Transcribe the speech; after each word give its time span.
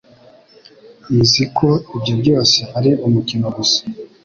Nzi 1.19 1.43
ko 1.57 1.69
ibyo 1.95 2.13
byose 2.21 2.59
ari 2.77 2.91
umukino 3.07 3.47
gusa. 3.57 3.79